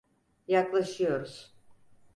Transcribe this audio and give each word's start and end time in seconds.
Yaklaşıyoruz. 0.47 1.53